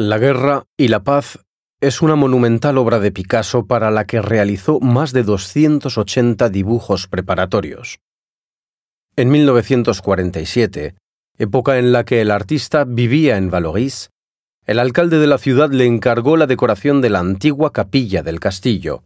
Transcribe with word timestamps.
La 0.00 0.18
guerra 0.18 0.62
y 0.76 0.86
la 0.86 1.02
paz 1.02 1.40
es 1.80 2.02
una 2.02 2.14
monumental 2.14 2.78
obra 2.78 3.00
de 3.00 3.10
Picasso 3.10 3.66
para 3.66 3.90
la 3.90 4.06
que 4.06 4.22
realizó 4.22 4.78
más 4.78 5.12
de 5.12 5.24
280 5.24 6.50
dibujos 6.50 7.08
preparatorios. 7.08 7.98
En 9.16 9.28
1947, 9.28 10.94
época 11.36 11.78
en 11.78 11.90
la 11.90 12.04
que 12.04 12.20
el 12.20 12.30
artista 12.30 12.84
vivía 12.84 13.38
en 13.38 13.50
Valoris, 13.50 14.10
el 14.66 14.78
alcalde 14.78 15.18
de 15.18 15.26
la 15.26 15.38
ciudad 15.38 15.72
le 15.72 15.86
encargó 15.86 16.36
la 16.36 16.46
decoración 16.46 17.00
de 17.00 17.10
la 17.10 17.18
antigua 17.18 17.72
capilla 17.72 18.22
del 18.22 18.38
castillo. 18.38 19.02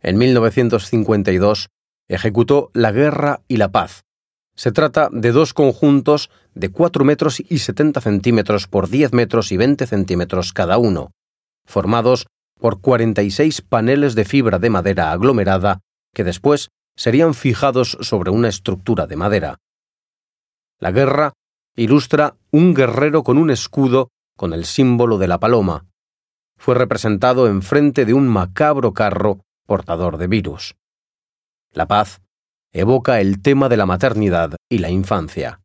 En 0.00 0.16
1952 0.16 1.70
ejecutó 2.06 2.70
La 2.72 2.92
Guerra 2.92 3.40
y 3.48 3.56
la 3.56 3.72
Paz. 3.72 4.04
Se 4.54 4.72
trata 4.72 5.08
de 5.10 5.32
dos 5.32 5.54
conjuntos 5.54 6.30
de 6.54 6.70
4 6.70 7.04
metros 7.04 7.40
y 7.40 7.58
70 7.58 8.00
centímetros 8.00 8.68
por 8.68 8.88
10 8.88 9.12
metros 9.12 9.52
y 9.52 9.56
20 9.56 9.86
centímetros 9.86 10.52
cada 10.52 10.78
uno, 10.78 11.12
formados 11.66 12.26
por 12.58 12.80
46 12.80 13.62
paneles 13.62 14.14
de 14.14 14.24
fibra 14.24 14.58
de 14.58 14.70
madera 14.70 15.10
aglomerada 15.12 15.80
que 16.14 16.24
después 16.24 16.68
serían 16.96 17.34
fijados 17.34 17.96
sobre 18.00 18.30
una 18.30 18.48
estructura 18.48 19.06
de 19.06 19.16
madera. 19.16 19.58
La 20.78 20.92
guerra 20.92 21.32
ilustra 21.74 22.36
un 22.50 22.74
guerrero 22.74 23.22
con 23.22 23.38
un 23.38 23.50
escudo 23.50 24.08
con 24.36 24.52
el 24.52 24.64
símbolo 24.64 25.18
de 25.18 25.28
la 25.28 25.40
paloma. 25.40 25.86
Fue 26.58 26.74
representado 26.74 27.46
enfrente 27.46 28.04
de 28.04 28.14
un 28.14 28.28
macabro 28.28 28.92
carro 28.92 29.40
portador 29.66 30.18
de 30.18 30.26
virus. 30.26 30.74
La 31.72 31.86
paz 31.86 32.20
evoca 32.72 33.20
el 33.20 33.42
tema 33.42 33.68
de 33.68 33.76
la 33.76 33.86
maternidad 33.86 34.56
y 34.68 34.78
la 34.78 34.90
infancia. 34.90 35.60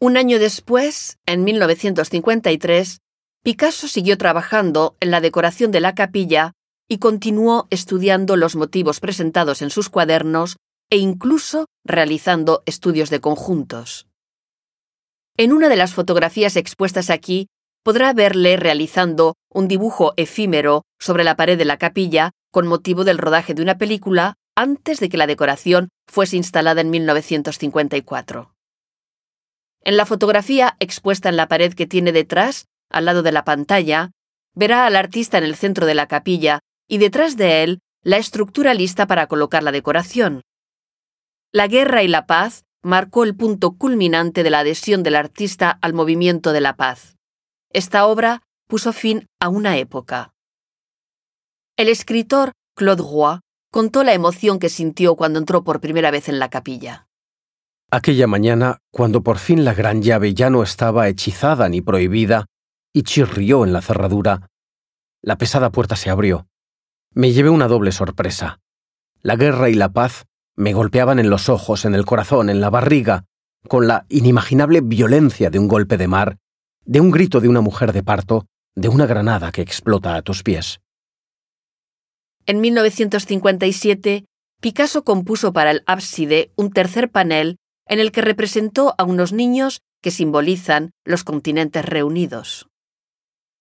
Un 0.00 0.16
año 0.16 0.38
después, 0.38 1.18
en 1.26 1.44
1953, 1.44 2.98
Picasso 3.42 3.88
siguió 3.88 4.18
trabajando 4.18 4.96
en 5.00 5.10
la 5.10 5.20
decoración 5.20 5.70
de 5.70 5.80
la 5.80 5.94
capilla 5.94 6.52
y 6.88 6.98
continuó 6.98 7.66
estudiando 7.70 8.36
los 8.36 8.56
motivos 8.56 9.00
presentados 9.00 9.62
en 9.62 9.70
sus 9.70 9.88
cuadernos 9.88 10.56
e 10.90 10.98
incluso 10.98 11.66
realizando 11.84 12.62
estudios 12.66 13.10
de 13.10 13.20
conjuntos. 13.20 14.06
En 15.36 15.52
una 15.52 15.68
de 15.68 15.76
las 15.76 15.94
fotografías 15.94 16.56
expuestas 16.56 17.10
aquí 17.10 17.48
podrá 17.82 18.12
verle 18.12 18.56
realizando 18.56 19.34
un 19.48 19.68
dibujo 19.68 20.12
efímero 20.16 20.82
sobre 20.98 21.24
la 21.24 21.36
pared 21.36 21.56
de 21.56 21.64
la 21.64 21.76
capilla 21.76 22.32
con 22.50 22.66
motivo 22.66 23.04
del 23.04 23.18
rodaje 23.18 23.54
de 23.54 23.62
una 23.62 23.78
película 23.78 24.34
antes 24.56 24.98
de 25.00 25.08
que 25.08 25.18
la 25.18 25.26
decoración 25.26 25.90
fuese 26.08 26.36
instalada 26.36 26.80
en 26.80 26.90
1954. 26.90 28.54
En 29.82 29.96
la 29.96 30.06
fotografía 30.06 30.76
expuesta 30.80 31.28
en 31.28 31.36
la 31.36 31.46
pared 31.46 31.74
que 31.74 31.86
tiene 31.86 32.10
detrás, 32.10 32.66
al 32.90 33.04
lado 33.04 33.22
de 33.22 33.32
la 33.32 33.44
pantalla, 33.44 34.10
verá 34.54 34.86
al 34.86 34.96
artista 34.96 35.38
en 35.38 35.44
el 35.44 35.54
centro 35.54 35.86
de 35.86 35.94
la 35.94 36.08
capilla 36.08 36.60
y 36.88 36.98
detrás 36.98 37.36
de 37.36 37.62
él 37.62 37.80
la 38.02 38.16
estructura 38.16 38.74
lista 38.74 39.06
para 39.06 39.26
colocar 39.26 39.62
la 39.62 39.72
decoración. 39.72 40.42
La 41.52 41.68
guerra 41.68 42.02
y 42.02 42.08
la 42.08 42.26
paz 42.26 42.64
marcó 42.82 43.24
el 43.24 43.36
punto 43.36 43.76
culminante 43.76 44.42
de 44.42 44.50
la 44.50 44.60
adhesión 44.60 45.02
del 45.02 45.16
artista 45.16 45.78
al 45.82 45.92
movimiento 45.92 46.52
de 46.52 46.60
la 46.60 46.76
paz. 46.76 47.16
Esta 47.72 48.06
obra 48.06 48.42
puso 48.68 48.92
fin 48.92 49.26
a 49.40 49.48
una 49.48 49.76
época. 49.76 50.32
El 51.76 51.88
escritor 51.88 52.52
Claude 52.76 53.02
Roy 53.02 53.40
contó 53.76 54.04
la 54.04 54.14
emoción 54.14 54.58
que 54.58 54.70
sintió 54.70 55.16
cuando 55.16 55.38
entró 55.38 55.62
por 55.62 55.82
primera 55.82 56.10
vez 56.10 56.30
en 56.30 56.38
la 56.38 56.48
capilla. 56.48 57.08
Aquella 57.90 58.26
mañana, 58.26 58.78
cuando 58.90 59.22
por 59.22 59.36
fin 59.36 59.66
la 59.66 59.74
gran 59.74 60.00
llave 60.00 60.32
ya 60.32 60.48
no 60.48 60.62
estaba 60.62 61.08
hechizada 61.08 61.68
ni 61.68 61.82
prohibida, 61.82 62.46
y 62.94 63.02
chirrió 63.02 63.66
en 63.66 63.74
la 63.74 63.82
cerradura, 63.82 64.48
la 65.20 65.36
pesada 65.36 65.72
puerta 65.72 65.94
se 65.94 66.08
abrió. 66.08 66.46
Me 67.12 67.32
llevé 67.32 67.50
una 67.50 67.68
doble 67.68 67.92
sorpresa. 67.92 68.60
La 69.20 69.36
guerra 69.36 69.68
y 69.68 69.74
la 69.74 69.90
paz 69.90 70.24
me 70.56 70.72
golpeaban 70.72 71.18
en 71.18 71.28
los 71.28 71.50
ojos, 71.50 71.84
en 71.84 71.94
el 71.94 72.06
corazón, 72.06 72.48
en 72.48 72.62
la 72.62 72.70
barriga, 72.70 73.26
con 73.68 73.86
la 73.86 74.06
inimaginable 74.08 74.80
violencia 74.80 75.50
de 75.50 75.58
un 75.58 75.68
golpe 75.68 75.98
de 75.98 76.08
mar, 76.08 76.38
de 76.86 77.02
un 77.02 77.10
grito 77.10 77.40
de 77.40 77.48
una 77.50 77.60
mujer 77.60 77.92
de 77.92 78.02
parto, 78.02 78.46
de 78.74 78.88
una 78.88 79.04
granada 79.04 79.52
que 79.52 79.60
explota 79.60 80.16
a 80.16 80.22
tus 80.22 80.42
pies. 80.42 80.80
En 82.48 82.60
1957, 82.60 84.24
Picasso 84.60 85.02
compuso 85.02 85.52
para 85.52 85.72
el 85.72 85.82
ábside 85.86 86.52
un 86.54 86.70
tercer 86.70 87.10
panel 87.10 87.58
en 87.88 87.98
el 87.98 88.12
que 88.12 88.20
representó 88.20 88.94
a 88.98 89.04
unos 89.04 89.32
niños 89.32 89.80
que 90.00 90.12
simbolizan 90.12 90.92
los 91.04 91.24
continentes 91.24 91.84
reunidos. 91.84 92.68